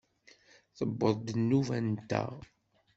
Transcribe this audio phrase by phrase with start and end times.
[0.77, 2.31] Tewweḍ-d nnuba-nteɣ!